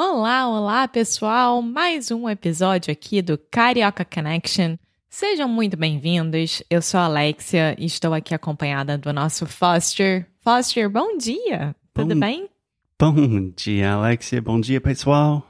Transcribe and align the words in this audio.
Olá, 0.00 0.48
olá, 0.48 0.86
pessoal! 0.86 1.60
Mais 1.60 2.12
um 2.12 2.28
episódio 2.28 2.92
aqui 2.92 3.20
do 3.20 3.36
Carioca 3.36 4.04
Connection. 4.04 4.76
Sejam 5.10 5.48
muito 5.48 5.76
bem-vindos. 5.76 6.62
Eu 6.70 6.80
sou 6.80 7.00
a 7.00 7.06
Alexia 7.06 7.74
e 7.76 7.86
estou 7.86 8.14
aqui 8.14 8.32
acompanhada 8.32 8.96
do 8.96 9.12
nosso 9.12 9.44
Foster. 9.44 10.24
Foster, 10.38 10.88
bom 10.88 11.18
dia! 11.18 11.74
Tudo 11.92 12.14
Bom- 12.14 12.20
bem? 12.20 12.48
Bom 12.96 13.50
dia, 13.56 13.94
Alexia. 13.94 14.40
Bom 14.40 14.60
dia, 14.60 14.80
pessoal. 14.80 15.44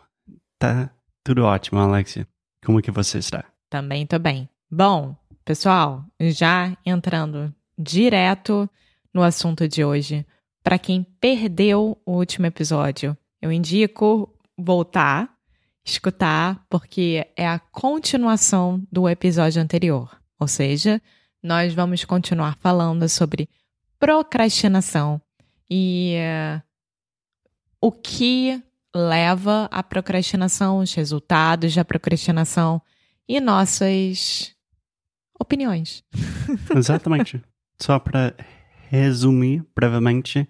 Tá 0.58 0.90
tudo 1.22 1.44
ótimo, 1.44 1.78
Alexia. 1.78 2.27
Como 2.64 2.80
que 2.80 2.90
você 2.90 3.18
está? 3.18 3.44
Também 3.68 4.06
tô 4.06 4.18
bem. 4.18 4.48
Bom, 4.70 5.14
pessoal, 5.44 6.02
já 6.18 6.74
entrando 6.86 7.55
direto 7.78 8.66
no 9.12 9.22
assunto 9.22 9.68
de 9.68 9.84
hoje. 9.84 10.24
Para 10.64 10.78
quem 10.78 11.02
perdeu 11.20 12.00
o 12.06 12.12
último 12.12 12.46
episódio, 12.46 13.14
eu 13.42 13.52
indico 13.52 14.34
voltar, 14.59 15.33
escutar, 15.84 16.64
porque 16.69 17.27
é 17.37 17.47
a 17.47 17.59
continuação 17.59 18.83
do 18.91 19.09
episódio 19.09 19.62
anterior. 19.62 20.20
Ou 20.39 20.48
seja, 20.48 21.01
nós 21.42 21.73
vamos 21.73 22.05
continuar 22.05 22.56
falando 22.59 23.09
sobre 23.09 23.48
procrastinação 23.98 25.20
e 25.70 26.14
eh, 26.17 26.61
o 27.81 27.92
que 27.92 28.62
leva 28.95 29.69
à 29.70 29.83
procrastinação, 29.83 30.79
os 30.79 30.92
resultados 30.95 31.75
da 31.75 31.84
procrastinação 31.84 32.83
e 33.29 33.41
nossas 33.41 34.55
opiniões. 35.39 36.03
Exatamente. 36.75 37.42
Só 37.81 37.98
para 37.98 38.34
resumir 38.89 39.64
brevemente, 39.75 40.48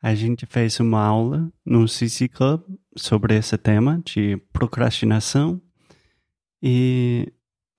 a 0.00 0.14
gente 0.14 0.46
fez 0.46 0.78
uma 0.78 1.02
aula 1.02 1.50
no 1.64 1.88
CC 1.88 2.28
Club 2.28 2.62
sobre 2.96 3.36
esse 3.36 3.56
tema 3.58 4.00
de 4.04 4.36
procrastinação 4.52 5.60
e 6.62 7.32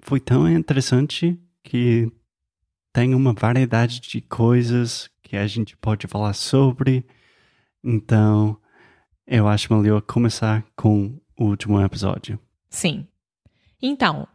foi 0.03 0.19
tão 0.19 0.49
interessante 0.49 1.39
que 1.63 2.11
tem 2.94 3.16
uma 3.16 3.33
variedade 3.33 3.99
de 3.99 4.21
coisas 4.21 5.09
que 5.23 5.36
a 5.36 5.47
gente 5.47 5.75
pode 5.75 6.08
falar 6.08 6.33
sobre. 6.33 7.05
Então, 7.83 8.58
eu 9.25 9.47
acho 9.47 9.73
melhor 9.73 10.02
começar 10.02 10.63
com 10.75 11.20
o 11.37 11.45
último 11.45 11.82
episódio. 11.82 12.39
Sim. 12.70 13.08
Então, 13.82 14.27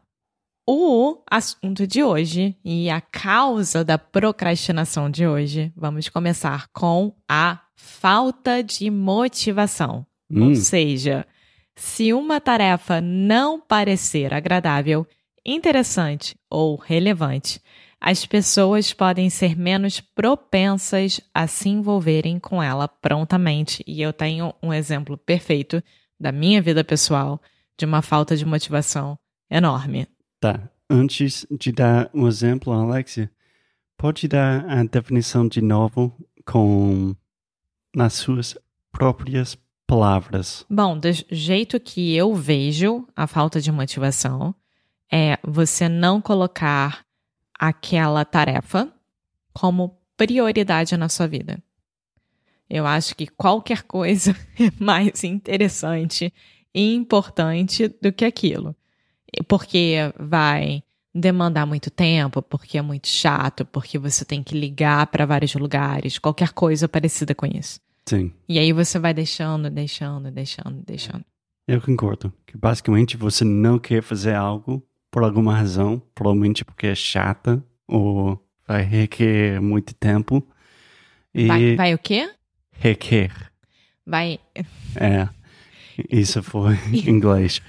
o 0.66 1.22
assunto 1.30 1.86
de 1.86 2.02
hoje 2.02 2.56
e 2.64 2.90
a 2.90 3.00
causa 3.00 3.84
da 3.84 3.98
procrastinação 3.98 5.08
de 5.08 5.26
hoje, 5.26 5.72
vamos 5.76 6.08
começar 6.08 6.68
com 6.72 7.14
a 7.28 7.60
falta 7.76 8.62
de 8.62 8.90
motivação. 8.90 10.06
Ou 10.34 10.48
Hum, 10.48 10.54
seja, 10.54 11.26
se 11.74 12.12
uma 12.12 12.40
tarefa 12.40 13.00
não 13.00 13.60
parecer 13.60 14.32
agradável, 14.32 15.06
interessante 15.44 16.36
ou 16.48 16.76
relevante, 16.76 17.60
as 18.00 18.24
pessoas 18.24 18.92
podem 18.92 19.28
ser 19.28 19.56
menos 19.56 20.00
propensas 20.00 21.20
a 21.34 21.46
se 21.46 21.68
envolverem 21.68 22.38
com 22.38 22.62
ela 22.62 22.88
prontamente. 22.88 23.82
E 23.86 24.00
eu 24.00 24.12
tenho 24.12 24.54
um 24.62 24.72
exemplo 24.72 25.18
perfeito 25.18 25.82
da 26.18 26.32
minha 26.32 26.62
vida 26.62 26.82
pessoal 26.82 27.40
de 27.76 27.84
uma 27.84 28.02
falta 28.02 28.36
de 28.36 28.44
motivação 28.44 29.18
enorme. 29.50 30.06
Tá. 30.38 30.70
Antes 30.92 31.46
de 31.50 31.70
dar 31.70 32.10
um 32.12 32.26
exemplo, 32.26 32.72
Alexia, 32.72 33.30
pode 33.96 34.26
dar 34.26 34.68
a 34.68 34.82
definição 34.82 35.46
de 35.46 35.60
novo 35.60 36.16
com 36.44 37.14
nas 37.94 38.14
suas 38.14 38.58
próprias 38.90 39.56
palavras. 39.90 40.64
Bom, 40.70 40.96
do 40.96 41.08
jeito 41.32 41.80
que 41.80 42.14
eu 42.14 42.32
vejo 42.32 43.08
a 43.16 43.26
falta 43.26 43.60
de 43.60 43.72
motivação 43.72 44.54
é 45.12 45.36
você 45.42 45.88
não 45.88 46.20
colocar 46.20 47.04
aquela 47.58 48.24
tarefa 48.24 48.88
como 49.52 49.98
prioridade 50.16 50.96
na 50.96 51.08
sua 51.08 51.26
vida. 51.26 51.60
Eu 52.68 52.86
acho 52.86 53.16
que 53.16 53.26
qualquer 53.26 53.82
coisa 53.82 54.30
é 54.56 54.70
mais 54.78 55.24
interessante 55.24 56.32
e 56.72 56.94
importante 56.94 57.88
do 58.00 58.12
que 58.12 58.24
aquilo. 58.24 58.76
Porque 59.48 59.96
vai 60.16 60.84
demandar 61.12 61.66
muito 61.66 61.90
tempo, 61.90 62.40
porque 62.40 62.78
é 62.78 62.82
muito 62.82 63.08
chato, 63.08 63.64
porque 63.64 63.98
você 63.98 64.24
tem 64.24 64.40
que 64.40 64.56
ligar 64.56 65.08
para 65.08 65.26
vários 65.26 65.52
lugares, 65.54 66.16
qualquer 66.16 66.52
coisa 66.52 66.88
parecida 66.88 67.34
com 67.34 67.46
isso. 67.46 67.80
Sim, 68.10 68.32
E 68.48 68.58
aí 68.58 68.72
você 68.72 68.98
vai 68.98 69.14
deixando, 69.14 69.70
deixando, 69.70 70.30
deixando, 70.30 70.82
deixando. 70.84 71.24
eu 71.68 71.80
concordo. 71.80 72.32
Que 72.46 72.56
basicamente 72.56 73.16
você 73.16 73.44
não 73.44 73.78
quer 73.78 74.02
fazer 74.02 74.34
algo 74.34 74.82
por 75.10 75.22
alguma 75.22 75.54
razão, 75.54 76.02
provavelmente 76.14 76.64
porque 76.64 76.88
é 76.88 76.94
chata 76.94 77.64
ou 77.86 78.44
vai 78.66 78.82
requer 78.82 79.60
muito 79.60 79.94
tempo. 79.94 80.46
E 81.34 81.46
Vai, 81.46 81.76
vai 81.76 81.94
o 81.94 81.98
quê? 81.98 82.30
requer. 82.72 83.32
Vai. 84.06 84.40
É. 84.96 85.28
Isso 86.10 86.42
foi 86.42 86.74
em 86.92 87.08
inglês. 87.10 87.60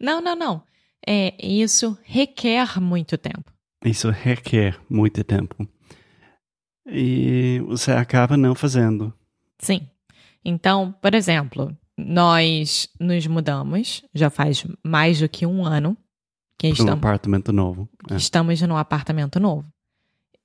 Não, 0.00 0.20
não, 0.20 0.36
não. 0.36 0.62
É, 1.06 1.34
isso 1.42 1.96
requer 2.04 2.80
muito 2.80 3.16
tempo. 3.16 3.50
Isso 3.84 4.10
requer 4.10 4.78
muito 4.90 5.22
tempo. 5.24 5.66
E 6.86 7.60
você 7.66 7.92
acaba 7.92 8.36
não 8.36 8.54
fazendo. 8.54 9.12
Sim. 9.58 9.88
Então, 10.44 10.94
por 11.00 11.14
exemplo, 11.14 11.76
nós 11.96 12.88
nos 13.00 13.26
mudamos 13.26 14.04
já 14.14 14.30
faz 14.30 14.64
mais 14.84 15.20
do 15.20 15.28
que 15.28 15.46
um 15.46 15.64
ano 15.64 15.96
que 16.58 16.68
Para 16.68 16.70
um 16.70 16.72
estamos, 16.72 16.92
apartamento 16.98 17.52
novo. 17.52 17.88
É. 18.10 18.16
estamos 18.16 18.60
num 18.62 18.76
apartamento 18.76 19.38
novo. 19.38 19.70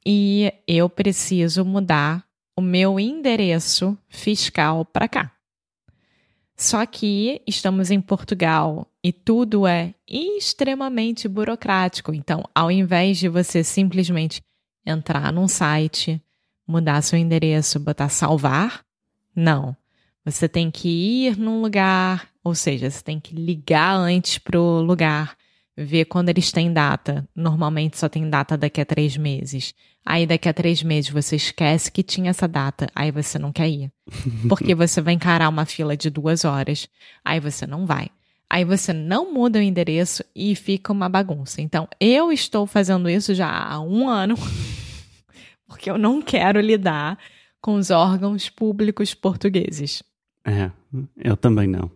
E 0.06 0.52
eu 0.68 0.90
preciso 0.90 1.64
mudar 1.64 2.26
o 2.56 2.62
meu 2.62 3.00
endereço 3.00 3.98
fiscal 4.10 4.84
para 4.84 5.08
cá. 5.08 5.32
Só 6.58 6.86
que 6.86 7.42
estamos 7.48 7.90
em 7.90 8.00
Portugal 8.02 8.88
e 9.04 9.12
tudo 9.12 9.66
é 9.66 9.96
extremamente 10.08 11.28
burocrático. 11.28 12.14
Então, 12.14 12.44
ao 12.54 12.70
invés 12.70 13.18
de 13.18 13.28
você 13.28 13.64
simplesmente 13.64 14.44
entrar 14.86 15.32
num 15.32 15.48
site, 15.48 16.22
mudar 16.68 17.02
seu 17.02 17.18
endereço, 17.18 17.80
botar 17.80 18.10
salvar, 18.10 18.84
não. 19.36 19.76
Você 20.24 20.48
tem 20.48 20.70
que 20.70 20.88
ir 20.88 21.38
num 21.38 21.62
lugar, 21.62 22.28
ou 22.44 22.54
seja, 22.54 22.90
você 22.90 23.04
tem 23.04 23.20
que 23.20 23.34
ligar 23.34 23.96
antes 23.96 24.38
pro 24.38 24.82
lugar, 24.82 25.36
ver 25.76 26.06
quando 26.06 26.30
eles 26.30 26.52
têm 26.52 26.72
data. 26.72 27.28
Normalmente 27.36 27.98
só 27.98 28.08
tem 28.08 28.30
data 28.30 28.56
daqui 28.56 28.80
a 28.80 28.86
três 28.86 29.18
meses. 29.18 29.74
Aí 30.06 30.26
daqui 30.26 30.48
a 30.48 30.54
três 30.54 30.84
meses 30.84 31.10
você 31.10 31.36
esquece 31.36 31.92
que 31.92 32.04
tinha 32.04 32.32
essa 32.32 32.48
data, 32.48 32.88
aí 32.96 33.12
você 33.12 33.40
não 33.40 33.52
quer 33.52 33.70
ir. 33.70 33.92
Porque 34.48 34.76
você 34.76 35.02
vai 35.02 35.14
encarar 35.14 35.50
uma 35.50 35.66
fila 35.66 35.98
de 35.98 36.10
duas 36.10 36.46
horas, 36.46 36.88
aí 37.24 37.40
você 37.40 37.66
não 37.66 37.86
vai. 37.86 38.10
Aí 38.50 38.66
você 38.66 38.92
não 38.92 39.34
muda 39.34 39.60
o 39.60 39.62
endereço 39.62 40.24
e 40.36 40.56
fica 40.56 40.92
uma 40.92 41.08
bagunça. 41.08 41.62
Então, 41.62 41.88
eu 42.00 42.32
estou 42.34 42.68
fazendo 42.68 43.10
isso 43.10 43.34
já 43.34 43.50
há 43.50 43.80
um 43.80 44.10
ano, 44.10 44.36
porque 45.66 45.90
eu 45.90 45.98
não 45.98 46.22
quero 46.22 46.60
lidar 46.60 47.18
com 47.62 47.76
os 47.76 47.92
órgãos 47.92 48.50
públicos 48.50 49.14
portugueses. 49.14 50.04
É, 50.44 50.72
eu 51.18 51.38
também 51.38 51.68
não. 51.68 51.92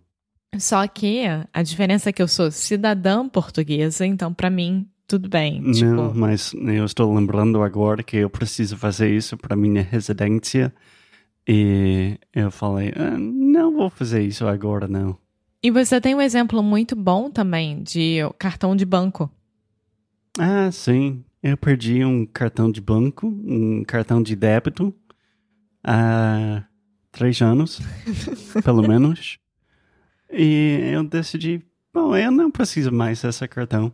Só 0.57 0.87
que 0.87 1.23
a 1.51 1.63
diferença 1.63 2.09
é 2.09 2.13
que 2.13 2.21
eu 2.21 2.27
sou 2.27 2.51
cidadã 2.51 3.27
portuguesa, 3.27 4.05
então 4.05 4.33
para 4.33 4.49
mim 4.49 4.87
tudo 5.07 5.29
bem. 5.29 5.61
Não, 5.61 5.71
tipo, 5.71 6.13
mas 6.15 6.53
eu 6.53 6.85
estou 6.85 7.13
lembrando 7.13 7.61
agora 7.61 8.01
que 8.01 8.17
eu 8.17 8.29
preciso 8.29 8.77
fazer 8.77 9.09
isso 9.09 9.37
para 9.37 9.55
minha 9.55 9.81
residência. 9.81 10.73
E 11.47 12.17
eu 12.33 12.49
falei, 12.49 12.91
ah, 12.95 13.17
não 13.17 13.75
vou 13.75 13.89
fazer 13.89 14.23
isso 14.23 14.47
agora, 14.47 14.87
não. 14.87 15.17
E 15.61 15.69
você 15.69 16.01
tem 16.01 16.15
um 16.15 16.21
exemplo 16.21 16.63
muito 16.63 16.95
bom 16.95 17.29
também 17.29 17.83
de 17.83 18.19
cartão 18.39 18.75
de 18.75 18.85
banco. 18.85 19.29
Ah, 20.39 20.71
sim. 20.71 21.23
Eu 21.41 21.55
perdi 21.55 22.03
um 22.03 22.25
cartão 22.25 22.71
de 22.71 22.81
banco, 22.81 23.27
um 23.27 23.83
cartão 23.83 24.21
de 24.21 24.35
débito 24.35 24.93
há 25.85 26.63
três 27.11 27.41
anos, 27.41 27.79
pelo 28.63 28.81
menos. 28.81 29.37
E 30.31 30.89
eu 30.91 31.03
decidi, 31.03 31.63
bom, 31.93 32.15
eu 32.15 32.31
não 32.31 32.49
preciso 32.49 32.91
mais 32.91 33.21
desse 33.21 33.47
cartão. 33.47 33.93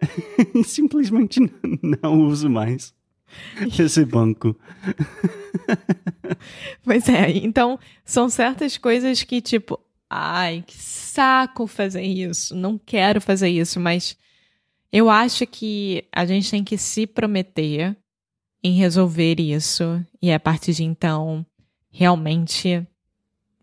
Simplesmente 0.64 1.40
não 1.82 2.22
uso 2.22 2.48
mais 2.48 2.94
esse 3.78 4.04
banco. 4.06 4.56
pois 6.82 7.08
é, 7.08 7.30
então 7.30 7.78
são 8.04 8.28
certas 8.28 8.78
coisas 8.78 9.22
que, 9.22 9.40
tipo, 9.40 9.78
ai, 10.08 10.64
que 10.66 10.76
saco 10.76 11.66
fazer 11.66 12.02
isso, 12.02 12.54
não 12.54 12.78
quero 12.78 13.20
fazer 13.20 13.48
isso, 13.48 13.80
mas 13.80 14.16
eu 14.92 15.10
acho 15.10 15.46
que 15.46 16.04
a 16.12 16.24
gente 16.24 16.50
tem 16.50 16.64
que 16.64 16.78
se 16.78 17.06
prometer 17.06 17.96
em 18.62 18.74
resolver 18.74 19.40
isso 19.40 20.04
e 20.20 20.32
a 20.32 20.40
partir 20.40 20.72
de 20.72 20.84
então 20.84 21.44
realmente 21.90 22.86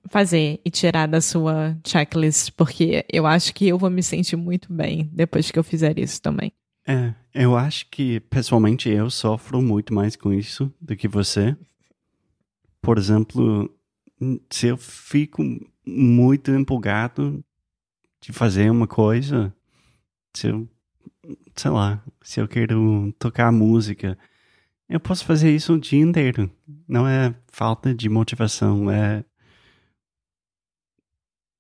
fazer 0.09 0.59
e 0.65 0.69
tirar 0.69 1.07
da 1.07 1.21
sua 1.21 1.77
checklist, 1.85 2.51
porque 2.55 3.05
eu 3.11 3.25
acho 3.25 3.53
que 3.53 3.67
eu 3.67 3.77
vou 3.77 3.89
me 3.89 4.03
sentir 4.03 4.35
muito 4.35 4.71
bem 4.71 5.09
depois 5.11 5.49
que 5.49 5.57
eu 5.57 5.63
fizer 5.63 5.97
isso 5.97 6.21
também. 6.21 6.51
É, 6.85 7.13
eu 7.33 7.55
acho 7.55 7.87
que 7.89 8.19
pessoalmente 8.21 8.89
eu 8.89 9.09
sofro 9.09 9.61
muito 9.61 9.93
mais 9.93 10.15
com 10.15 10.33
isso 10.33 10.71
do 10.81 10.95
que 10.95 11.07
você. 11.07 11.55
Por 12.81 12.97
exemplo, 12.97 13.73
se 14.49 14.67
eu 14.67 14.77
fico 14.77 15.41
muito 15.85 16.51
empolgado 16.51 17.43
de 18.21 18.33
fazer 18.33 18.69
uma 18.69 18.87
coisa, 18.87 19.53
se 20.33 20.47
eu, 20.47 20.67
sei 21.55 21.71
lá, 21.71 22.03
se 22.21 22.41
eu 22.41 22.47
quero 22.47 23.13
tocar 23.17 23.51
música, 23.51 24.17
eu 24.89 24.99
posso 24.99 25.25
fazer 25.25 25.53
isso 25.53 25.73
o 25.73 25.79
dia 25.79 26.01
inteiro. 26.01 26.51
Não 26.87 27.07
é 27.07 27.33
falta 27.51 27.93
de 27.93 28.09
motivação, 28.09 28.89
é 28.91 29.23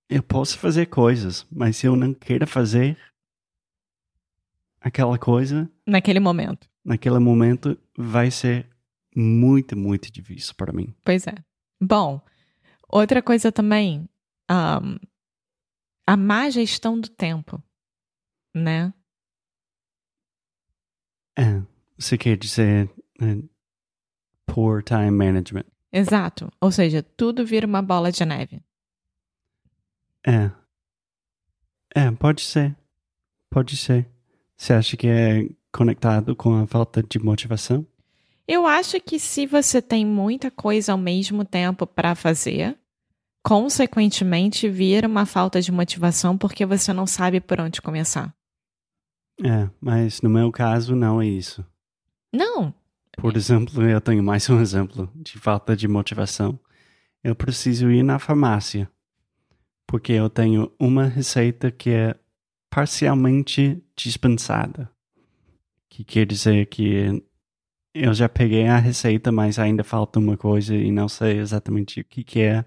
eu 0.09 0.21
posso 0.21 0.59
fazer 0.59 0.87
coisas, 0.87 1.47
mas 1.51 1.77
se 1.77 1.87
eu 1.87 1.95
não 1.95 2.13
queira 2.13 2.45
fazer 2.45 2.97
aquela 4.79 5.17
coisa. 5.17 5.69
Naquele 5.87 6.19
momento. 6.19 6.69
Naquele 6.85 7.17
momento 7.17 7.79
vai 7.97 8.29
ser 8.29 8.69
muito, 9.15 9.75
muito 9.75 10.11
difícil 10.11 10.53
para 10.55 10.73
mim. 10.73 10.93
Pois 11.03 11.25
é. 11.25 11.33
Bom, 11.81 12.21
outra 12.87 13.21
coisa 13.21 13.51
também. 13.51 14.07
Um, 14.51 14.97
a 16.05 16.17
má 16.17 16.49
gestão 16.49 16.99
do 16.99 17.09
tempo, 17.09 17.63
né? 18.53 18.93
É, 21.37 21.61
você 21.97 22.17
quer 22.17 22.37
dizer 22.37 22.89
poor 24.45 24.81
time 24.83 25.11
management. 25.11 25.65
Exato. 25.91 26.51
Ou 26.59 26.71
seja, 26.71 27.03
tudo 27.03 27.45
vira 27.45 27.67
uma 27.67 27.81
bola 27.81 28.11
de 28.11 28.25
neve. 28.25 28.61
É. 30.25 30.51
É, 31.95 32.11
pode 32.11 32.41
ser. 32.41 32.75
Pode 33.49 33.77
ser. 33.77 34.07
Você 34.57 34.73
acha 34.73 34.97
que 34.97 35.07
é 35.07 35.47
conectado 35.71 36.35
com 36.35 36.55
a 36.55 36.67
falta 36.67 37.03
de 37.03 37.19
motivação? 37.19 37.85
Eu 38.47 38.65
acho 38.65 38.99
que 38.99 39.19
se 39.19 39.45
você 39.45 39.81
tem 39.81 40.05
muita 40.05 40.51
coisa 40.51 40.91
ao 40.91 40.97
mesmo 40.97 41.45
tempo 41.45 41.87
para 41.87 42.15
fazer, 42.15 42.77
consequentemente 43.43 44.69
vira 44.69 45.07
uma 45.07 45.25
falta 45.25 45.61
de 45.61 45.71
motivação 45.71 46.37
porque 46.37 46.65
você 46.65 46.91
não 46.91 47.05
sabe 47.05 47.39
por 47.39 47.59
onde 47.59 47.81
começar. 47.81 48.33
É, 49.43 49.69
mas 49.79 50.21
no 50.21 50.29
meu 50.29 50.51
caso 50.51 50.95
não 50.95 51.21
é 51.21 51.27
isso. 51.27 51.65
Não. 52.33 52.73
Por 53.17 53.35
exemplo, 53.35 53.83
eu 53.83 54.01
tenho 54.01 54.23
mais 54.23 54.49
um 54.49 54.59
exemplo 54.61 55.09
de 55.15 55.37
falta 55.37 55.75
de 55.75 55.87
motivação. 55.87 56.59
Eu 57.23 57.35
preciso 57.35 57.89
ir 57.89 58.03
na 58.03 58.19
farmácia 58.19 58.89
porque 59.87 60.13
eu 60.13 60.29
tenho 60.29 60.71
uma 60.79 61.05
receita 61.05 61.71
que 61.71 61.91
é 61.91 62.15
parcialmente 62.69 63.79
dispensada. 63.95 64.89
Que 65.87 66.03
quer 66.03 66.25
dizer 66.25 66.65
que 66.65 67.23
eu 67.93 68.13
já 68.13 68.27
peguei 68.27 68.67
a 68.67 68.79
receita, 68.79 69.31
mas 69.31 69.59
ainda 69.59 69.83
falta 69.83 70.17
uma 70.17 70.35
coisa 70.35 70.75
e 70.75 70.91
não 70.91 71.07
sei 71.07 71.37
exatamente 71.37 72.01
o 72.01 72.05
que, 72.05 72.23
que 72.23 72.41
é. 72.41 72.65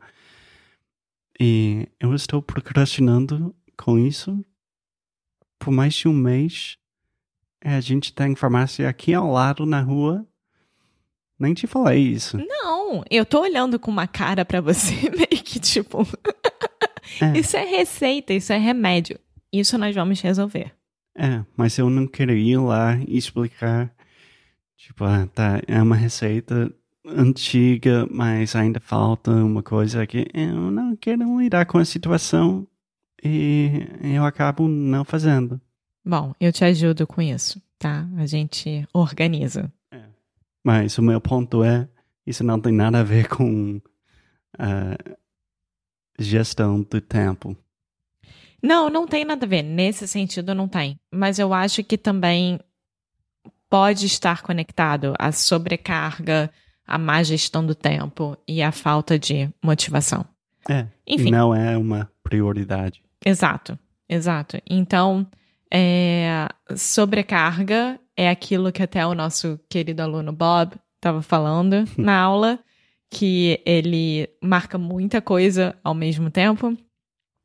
E 1.40 1.88
eu 1.98 2.14
estou 2.14 2.40
procrastinando 2.40 3.52
com 3.76 3.98
isso 3.98 4.40
por 5.58 5.72
mais 5.72 5.94
de 5.94 6.06
um 6.06 6.14
mês. 6.14 6.78
A 7.60 7.80
gente 7.80 8.12
tem 8.12 8.36
farmácia 8.36 8.88
aqui 8.88 9.12
ao 9.12 9.30
lado 9.32 9.66
na 9.66 9.80
rua. 9.80 10.24
Nem 11.38 11.52
te 11.52 11.66
falei 11.66 12.00
isso. 12.00 12.38
Não, 12.38 13.04
eu 13.10 13.26
tô 13.26 13.42
olhando 13.42 13.78
com 13.78 13.90
uma 13.90 14.06
cara 14.06 14.44
para 14.44 14.60
você 14.60 14.94
meio 15.10 15.42
que 15.42 15.60
tipo. 15.60 16.06
É. 17.20 17.38
Isso 17.38 17.56
é 17.56 17.64
receita, 17.64 18.32
isso 18.32 18.52
é 18.52 18.58
remédio. 18.58 19.18
Isso 19.52 19.78
nós 19.78 19.94
vamos 19.94 20.20
resolver. 20.20 20.72
É, 21.16 21.44
mas 21.56 21.78
eu 21.78 21.88
não 21.88 22.06
quero 22.06 22.32
ir 22.32 22.58
lá 22.58 22.98
e 23.06 23.16
explicar. 23.16 23.90
Tipo, 24.76 25.04
ah, 25.04 25.26
tá, 25.34 25.62
é 25.66 25.80
uma 25.80 25.96
receita 25.96 26.70
antiga, 27.06 28.06
mas 28.10 28.54
ainda 28.54 28.80
falta 28.80 29.30
uma 29.30 29.62
coisa 29.62 30.02
aqui. 30.02 30.26
Eu 30.34 30.70
não 30.70 30.96
quero 30.96 31.40
lidar 31.40 31.64
com 31.66 31.78
a 31.78 31.84
situação 31.84 32.66
e 33.22 33.86
eu 34.02 34.24
acabo 34.24 34.68
não 34.68 35.04
fazendo. 35.04 35.60
Bom, 36.04 36.34
eu 36.40 36.52
te 36.52 36.64
ajudo 36.64 37.06
com 37.06 37.20
isso, 37.22 37.60
tá? 37.78 38.06
A 38.16 38.26
gente 38.26 38.86
organiza. 38.92 39.72
Mas 40.66 40.98
o 40.98 41.02
meu 41.02 41.20
ponto 41.20 41.62
é, 41.62 41.88
isso 42.26 42.42
não 42.42 42.58
tem 42.60 42.72
nada 42.72 42.98
a 42.98 43.04
ver 43.04 43.28
com 43.28 43.76
uh, 43.76 45.16
gestão 46.18 46.82
do 46.82 47.00
tempo. 47.00 47.56
Não, 48.60 48.90
não 48.90 49.06
tem 49.06 49.24
nada 49.24 49.46
a 49.46 49.48
ver. 49.48 49.62
Nesse 49.62 50.08
sentido, 50.08 50.56
não 50.56 50.66
tem. 50.66 50.98
Mas 51.08 51.38
eu 51.38 51.54
acho 51.54 51.84
que 51.84 51.96
também 51.96 52.58
pode 53.70 54.06
estar 54.06 54.42
conectado 54.42 55.14
à 55.20 55.30
sobrecarga, 55.30 56.50
à 56.84 56.98
má 56.98 57.22
gestão 57.22 57.64
do 57.64 57.76
tempo 57.76 58.36
e 58.44 58.60
à 58.60 58.72
falta 58.72 59.16
de 59.16 59.48
motivação. 59.62 60.26
É. 60.68 60.88
Enfim. 61.06 61.30
Não 61.30 61.54
é 61.54 61.78
uma 61.78 62.10
prioridade. 62.24 63.00
Exato, 63.24 63.78
exato. 64.08 64.60
Então, 64.68 65.24
é, 65.72 66.48
sobrecarga 66.74 68.00
é 68.16 68.28
aquilo 68.30 68.72
que 68.72 68.82
até 68.82 69.06
o 69.06 69.14
nosso 69.14 69.60
querido 69.68 70.02
aluno 70.02 70.32
Bob 70.32 70.74
estava 70.96 71.22
falando 71.22 71.84
na 71.96 72.18
aula 72.18 72.58
que 73.10 73.60
ele 73.64 74.28
marca 74.42 74.78
muita 74.78 75.20
coisa 75.20 75.76
ao 75.84 75.94
mesmo 75.94 76.30
tempo 76.30 76.76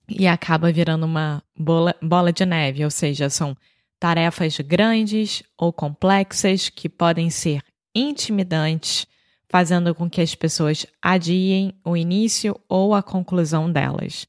e 0.09 0.27
acaba 0.27 0.71
virando 0.71 1.05
uma 1.05 1.43
bola, 1.57 1.95
bola 2.01 2.33
de 2.33 2.45
neve, 2.45 2.83
ou 2.83 2.91
seja, 2.91 3.29
são 3.29 3.55
tarefas 3.99 4.57
grandes 4.59 5.43
ou 5.57 5.71
complexas 5.71 6.69
que 6.69 6.89
podem 6.89 7.29
ser 7.29 7.61
intimidantes, 7.93 9.05
fazendo 9.47 9.93
com 9.93 10.09
que 10.09 10.21
as 10.21 10.33
pessoas 10.33 10.85
adiem 11.01 11.73
o 11.85 11.95
início 11.95 12.59
ou 12.67 12.95
a 12.95 13.03
conclusão 13.03 13.71
delas. 13.71 14.25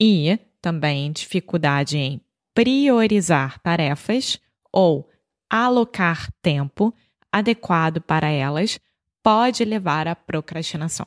E 0.00 0.38
também 0.60 1.12
dificuldade 1.12 1.96
em 1.96 2.20
priorizar 2.54 3.58
tarefas 3.60 4.38
ou 4.72 5.08
alocar 5.52 6.32
tempo 6.40 6.94
adequado 7.30 8.00
para 8.00 8.30
elas 8.30 8.80
pode 9.22 9.62
levar 9.66 10.08
à 10.08 10.16
procrastinação. 10.16 11.06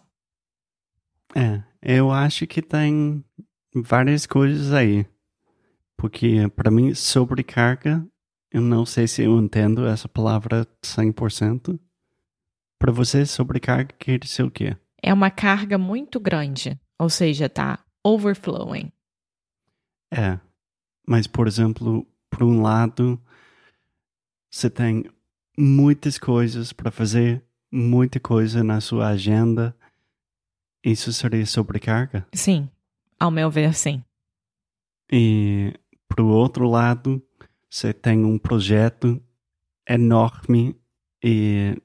É, 1.35 1.63
eu 1.81 2.11
acho 2.11 2.45
que 2.45 2.61
tem 2.61 3.25
várias 3.73 4.27
coisas 4.27 4.71
aí. 4.71 5.05
Porque, 5.97 6.47
para 6.55 6.69
mim, 6.69 6.93
sobrecarga, 6.93 8.05
eu 8.51 8.61
não 8.61 8.85
sei 8.85 9.07
se 9.07 9.23
eu 9.23 9.39
entendo 9.39 9.87
essa 9.87 10.07
palavra 10.07 10.67
100%. 10.83 11.79
Para 12.77 12.91
você, 12.91 13.25
sobrecarga 13.25 13.95
quer 13.97 14.19
dizer 14.19 14.43
o 14.43 14.51
quê? 14.51 14.77
É 15.01 15.13
uma 15.13 15.31
carga 15.31 15.77
muito 15.77 16.19
grande, 16.19 16.79
ou 16.99 17.09
seja, 17.09 17.49
tá 17.49 17.83
overflowing. 18.03 18.91
É, 20.13 20.39
mas, 21.07 21.25
por 21.27 21.47
exemplo, 21.47 22.05
por 22.29 22.43
um 22.43 22.61
lado, 22.61 23.21
você 24.55 24.69
tem 24.69 25.03
muitas 25.57 26.17
coisas 26.17 26.71
para 26.71 26.89
fazer 26.89 27.43
muita 27.69 28.21
coisa 28.21 28.63
na 28.63 28.79
sua 28.79 29.09
agenda, 29.09 29.75
isso 30.81 31.11
seria 31.11 31.45
sobrecarga? 31.45 32.25
Sim, 32.33 32.69
ao 33.19 33.29
meu 33.29 33.51
ver, 33.51 33.73
sim. 33.73 34.01
E, 35.11 35.73
pro 36.07 36.27
outro 36.27 36.69
lado, 36.69 37.21
você 37.69 37.93
tem 37.93 38.23
um 38.23 38.37
projeto 38.37 39.21
enorme 39.87 40.73
e 41.21 41.75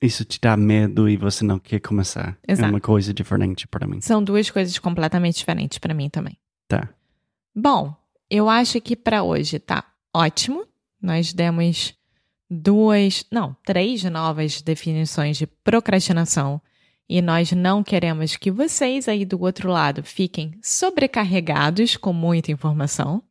isso 0.00 0.24
te 0.24 0.40
dá 0.40 0.56
medo 0.56 1.06
e 1.10 1.18
você 1.18 1.44
não 1.44 1.58
quer 1.58 1.80
começar. 1.80 2.38
Exato. 2.48 2.68
É 2.68 2.70
uma 2.70 2.80
coisa 2.80 3.12
diferente 3.12 3.68
para 3.68 3.86
mim. 3.86 4.00
São 4.00 4.24
duas 4.24 4.48
coisas 4.48 4.78
completamente 4.78 5.36
diferentes 5.36 5.76
para 5.76 5.92
mim 5.92 6.08
também. 6.08 6.38
Tá. 6.66 6.88
Bom, 7.54 7.94
eu 8.30 8.48
acho 8.48 8.80
que 8.80 8.96
para 8.96 9.22
hoje 9.22 9.58
tá 9.58 9.84
ótimo. 10.14 10.66
Nós 11.00 11.32
demos 11.32 11.94
duas, 12.50 13.24
não, 13.30 13.56
três 13.64 14.02
novas 14.04 14.62
definições 14.62 15.36
de 15.36 15.46
procrastinação 15.46 16.60
e 17.08 17.22
nós 17.22 17.52
não 17.52 17.84
queremos 17.84 18.36
que 18.36 18.50
vocês 18.50 19.08
aí 19.08 19.24
do 19.24 19.40
outro 19.40 19.70
lado 19.70 20.02
fiquem 20.02 20.52
sobrecarregados 20.62 21.96
com 21.96 22.12
muita 22.12 22.50
informação 22.50 23.22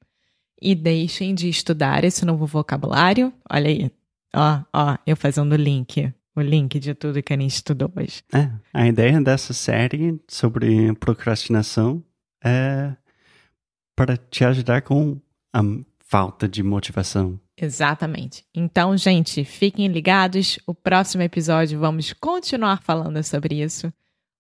e 0.62 0.74
deixem 0.74 1.36
de 1.36 1.50
estudar 1.50 2.04
esse 2.04 2.26
novo 2.26 2.46
vocabulário. 2.46 3.34
Olha 3.50 3.70
aí, 3.70 3.92
ó, 4.34 4.62
ó, 4.74 4.98
eu 5.06 5.18
fazendo 5.18 5.52
o 5.52 5.58
link, 5.58 6.14
o 6.36 6.42
link 6.42 6.80
de 6.80 6.94
tudo 6.94 7.22
que 7.22 7.34
a 7.34 7.38
gente 7.38 7.52
estudou 7.52 7.92
hoje. 7.96 8.24
É, 8.34 8.50
a 8.74 8.88
ideia 8.88 9.20
dessa 9.22 9.54
série 9.54 10.20
sobre 10.28 10.94
procrastinação 10.96 12.02
é 12.44 12.96
para 13.96 14.16
te 14.16 14.46
ajudar 14.46 14.82
com 14.82 15.20
a 15.52 15.62
falta 16.08 16.48
de 16.48 16.64
motivação. 16.64 17.40
Exatamente. 17.58 18.46
Então, 18.54 18.96
gente, 18.98 19.44
fiquem 19.44 19.88
ligados. 19.88 20.60
O 20.68 20.74
próximo 20.74 21.24
episódio 21.24 21.80
vamos 21.80 22.14
continuar 22.14 22.82
falando 22.84 23.22
sobre 23.24 23.62
isso. 23.62 23.92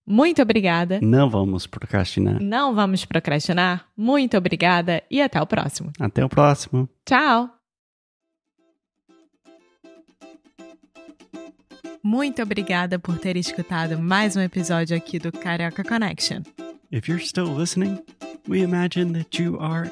Muito 0.07 0.41
obrigada. 0.41 1.00
Não 1.01 1.29
vamos 1.29 1.65
procrastinar. 1.65 2.41
Não 2.41 2.75
vamos 2.75 3.05
procrastinar. 3.05 3.88
Muito 3.98 4.38
obrigada 4.38 5.01
e 5.10 5.22
até 5.22 5.41
o 5.41 5.48
próximo. 5.48 5.91
Até 6.00 6.24
o 6.24 6.29
próximo. 6.29 6.88
Tchau! 7.03 7.50
Muito 12.03 12.39
obrigada 12.43 13.00
por 13.00 13.17
ter 13.17 13.36
escutado 13.36 13.98
mais 13.98 14.36
um 14.36 14.41
episódio 14.41 14.95
aqui 14.95 15.17
do 15.17 15.31
Carioca 15.31 15.84
Connection. 15.84 16.43
If 16.91 17.10
you're 17.10 17.25
still 17.25 17.48
listening, 17.48 18.00
we 18.48 18.62
imagine 18.62 19.13
that 19.13 19.41
you 19.41 19.57
are 19.60 19.91